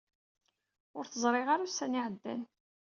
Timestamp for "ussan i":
1.67-1.97